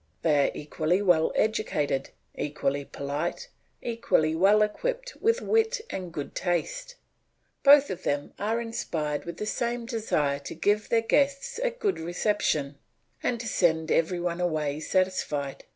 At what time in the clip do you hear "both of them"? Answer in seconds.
7.61-8.33